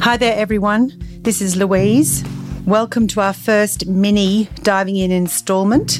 [0.00, 0.92] Hi there, everyone.
[1.22, 2.24] This is Louise.
[2.64, 5.98] Welcome to our first mini diving in installment.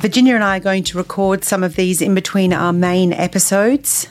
[0.00, 4.08] Virginia and I are going to record some of these in between our main episodes.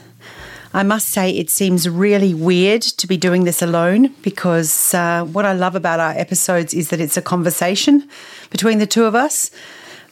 [0.72, 5.44] I must say, it seems really weird to be doing this alone because uh, what
[5.44, 8.08] I love about our episodes is that it's a conversation
[8.48, 9.50] between the two of us.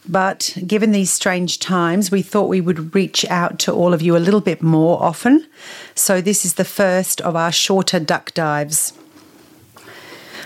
[0.08, 4.16] But given these strange times, we thought we would reach out to all of you
[4.16, 5.46] a little bit more often.
[5.94, 8.92] So, this is the first of our shorter duck dives.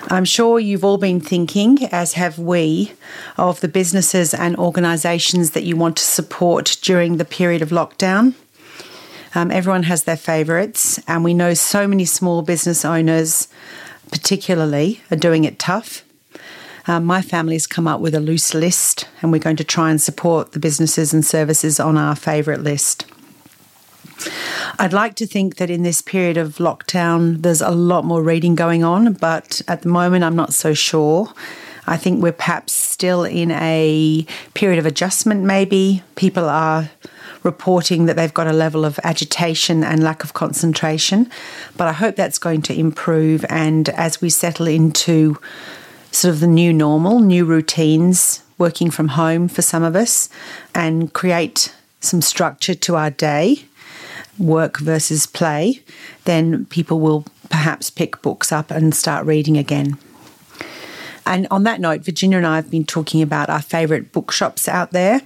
[0.09, 2.93] I'm sure you've all been thinking, as have we,
[3.39, 8.35] of the businesses and organisations that you want to support during the period of lockdown.
[9.35, 13.49] Um, everyone has their favourites, and we know so many small business owners,
[14.11, 16.05] particularly, are doing it tough.
[16.87, 20.01] Um, my family's come up with a loose list, and we're going to try and
[20.01, 23.07] support the businesses and services on our favourite list.
[24.79, 28.55] I'd like to think that in this period of lockdown, there's a lot more reading
[28.55, 31.33] going on, but at the moment, I'm not so sure.
[31.87, 36.03] I think we're perhaps still in a period of adjustment, maybe.
[36.17, 36.91] People are
[37.43, 41.31] reporting that they've got a level of agitation and lack of concentration.
[41.77, 43.45] But I hope that's going to improve.
[43.51, 45.39] And as we settle into
[46.15, 50.29] sort of the new normal, new routines, working from home for some of us,
[50.75, 53.65] and create some structure to our day,
[54.39, 55.81] work versus play,
[56.25, 59.99] then people will perhaps pick books up and start reading again.
[61.27, 64.93] And on that note, Virginia and I have been talking about our favourite bookshops out
[64.93, 65.23] there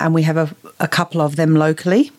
[0.00, 2.10] and we have a, a couple of them locally.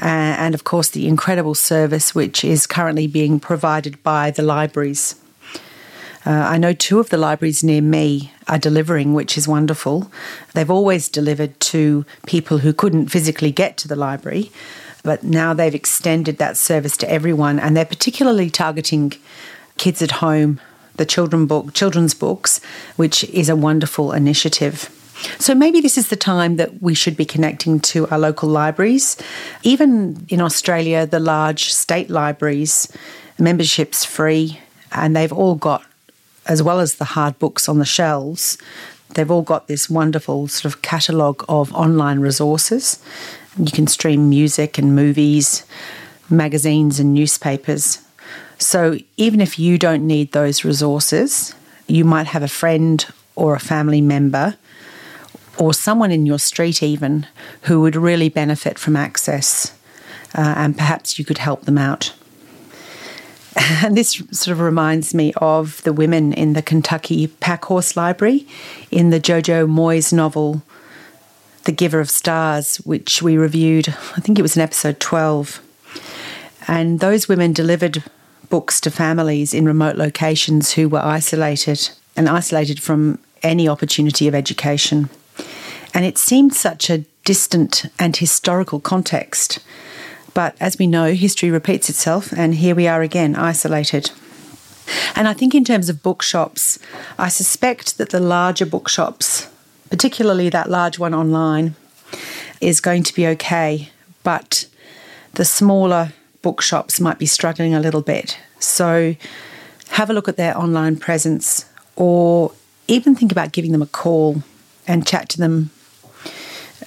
[0.00, 5.21] Uh, and of course, the incredible service which is currently being provided by the libraries.
[6.24, 10.10] Uh, I know two of the libraries near me are delivering, which is wonderful.
[10.54, 14.52] They've always delivered to people who couldn't physically get to the library,
[15.02, 19.14] but now they've extended that service to everyone, and they're particularly targeting
[19.78, 20.60] kids at home,
[20.96, 22.60] the children book, children's books,
[22.96, 24.90] which is a wonderful initiative.
[25.38, 29.16] So maybe this is the time that we should be connecting to our local libraries.
[29.62, 32.88] Even in Australia, the large state libraries,
[33.38, 35.84] membership's free, and they've all got,
[36.46, 38.58] as well as the hard books on the shelves,
[39.14, 43.02] they've all got this wonderful sort of catalogue of online resources.
[43.58, 45.64] You can stream music and movies,
[46.30, 48.00] magazines and newspapers.
[48.58, 51.54] So even if you don't need those resources,
[51.86, 53.04] you might have a friend
[53.34, 54.56] or a family member
[55.58, 57.26] or someone in your street, even
[57.62, 59.76] who would really benefit from access,
[60.34, 62.14] uh, and perhaps you could help them out.
[63.84, 68.46] And this sort of reminds me of the women in the Kentucky Packhorse Library
[68.90, 70.62] in the Jojo Moyes novel,
[71.64, 75.60] The Giver of Stars, which we reviewed, I think it was in episode 12.
[76.68, 78.04] And those women delivered
[78.48, 84.34] books to families in remote locations who were isolated and isolated from any opportunity of
[84.34, 85.08] education.
[85.94, 89.58] And it seemed such a distant and historical context.
[90.34, 94.10] But as we know, history repeats itself, and here we are again, isolated.
[95.14, 96.78] And I think, in terms of bookshops,
[97.18, 99.48] I suspect that the larger bookshops,
[99.90, 101.74] particularly that large one online,
[102.60, 103.90] is going to be okay.
[104.22, 104.66] But
[105.34, 106.12] the smaller
[106.42, 108.38] bookshops might be struggling a little bit.
[108.58, 109.16] So
[109.90, 111.66] have a look at their online presence
[111.96, 112.52] or
[112.88, 114.42] even think about giving them a call
[114.86, 115.70] and chat to them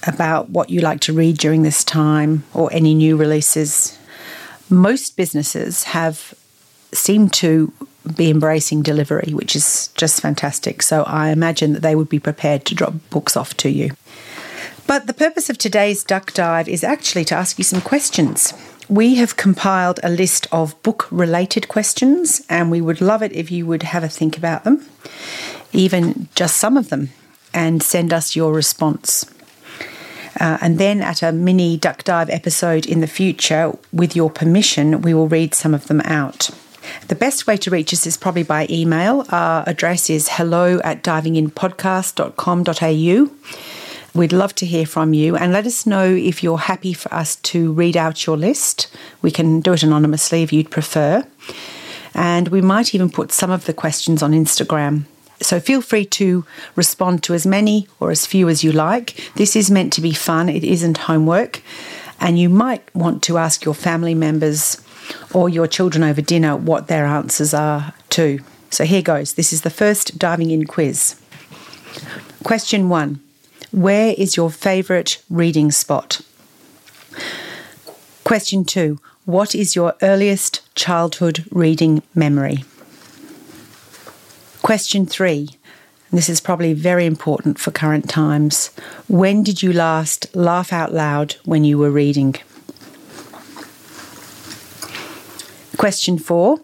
[0.06, 3.98] about what you like to read during this time or any new releases.
[4.70, 6.34] Most businesses have
[6.92, 7.72] seemed to
[8.14, 10.82] be embracing delivery, which is just fantastic.
[10.82, 13.92] So I imagine that they would be prepared to drop books off to you.
[14.86, 18.54] But the purpose of today's duck dive is actually to ask you some questions.
[18.88, 23.50] We have compiled a list of book related questions, and we would love it if
[23.50, 24.86] you would have a think about them,
[25.72, 27.10] even just some of them,
[27.52, 29.24] and send us your response.
[30.40, 35.02] Uh, and then at a mini duck dive episode in the future, with your permission,
[35.02, 36.50] we will read some of them out.
[37.08, 39.26] The best way to reach us is probably by email.
[39.30, 43.30] Our address is hello at divinginpodcast.com.au.
[44.14, 47.36] We'd love to hear from you and let us know if you're happy for us
[47.36, 48.88] to read out your list.
[49.20, 51.26] We can do it anonymously if you'd prefer.
[52.14, 55.04] And we might even put some of the questions on Instagram.
[55.40, 56.44] So feel free to
[56.74, 59.30] respond to as many or as few as you like.
[59.36, 61.62] This is meant to be fun, it isn't homework.
[62.20, 64.80] And you might want to ask your family members
[65.32, 68.40] or your children over dinner what their answers are too.
[68.70, 69.34] So here goes.
[69.34, 71.16] This is the first diving in quiz.
[72.42, 73.20] Question one
[73.70, 76.20] Where is your favourite reading spot?
[78.24, 82.64] Question two What is your earliest childhood reading memory?
[84.66, 85.50] Question three.
[86.10, 88.72] This is probably very important for current times.
[89.06, 92.34] When did you last laugh out loud when you were reading?
[95.76, 96.62] Question four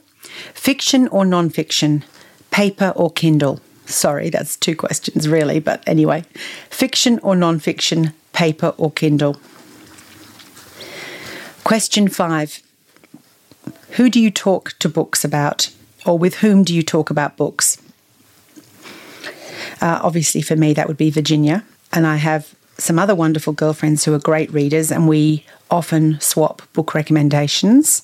[0.52, 2.04] Fiction or non fiction?
[2.50, 3.60] Paper or Kindle?
[3.86, 6.24] Sorry, that's two questions really, but anyway.
[6.70, 8.14] Fiction or non fiction?
[8.32, 9.40] Paper or Kindle?
[11.62, 12.64] Question five
[13.90, 15.70] Who do you talk to books about?
[16.04, 17.78] Or with whom do you talk about books?
[19.82, 21.64] Uh, obviously, for me, that would be Virginia.
[21.92, 26.62] And I have some other wonderful girlfriends who are great readers, and we often swap
[26.72, 28.02] book recommendations.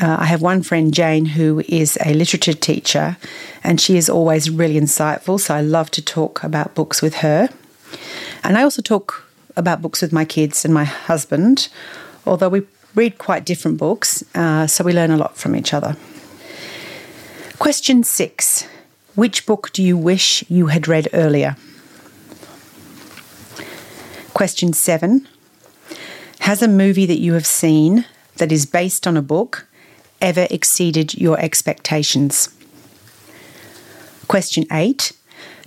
[0.00, 3.16] Uh, I have one friend, Jane, who is a literature teacher,
[3.64, 5.40] and she is always really insightful.
[5.40, 7.48] So I love to talk about books with her.
[8.44, 9.26] And I also talk
[9.56, 11.68] about books with my kids and my husband,
[12.24, 12.62] although we
[12.94, 15.96] read quite different books, uh, so we learn a lot from each other.
[17.58, 18.66] Question six
[19.14, 21.56] Which book do you wish you had read earlier?
[24.34, 25.26] Question seven
[26.40, 29.66] Has a movie that you have seen that is based on a book
[30.20, 32.50] ever exceeded your expectations?
[34.28, 35.12] Question eight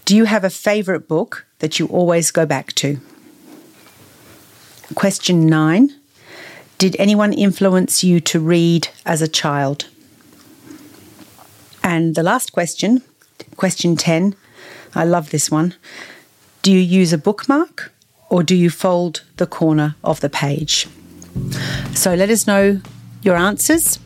[0.06, 3.00] Do you have a favourite book that you always go back to?
[4.96, 5.90] Question nine
[6.78, 9.90] Did anyone influence you to read as a child?
[11.84, 13.04] And the last question,
[13.56, 14.36] question 10,
[14.96, 15.76] I love this one.
[16.62, 17.92] Do you use a bookmark
[18.30, 20.88] or do you fold the corner of the page?
[21.94, 22.82] So let us know
[23.22, 24.00] your answers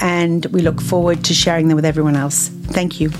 [0.00, 2.48] and we look forward to sharing them with everyone else.
[2.48, 3.10] Thank you.